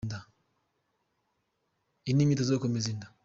[2.03, 3.07] Iyi ni imyitozo yo gukomeza inda.